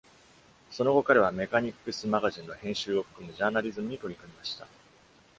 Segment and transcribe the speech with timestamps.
[0.71, 4.65] その後、彼は「メカニックス・マガジン」の編集を含むジャーナリズムに取り組みました。